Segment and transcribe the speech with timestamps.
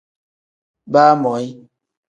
[0.91, 1.47] Baamoyi.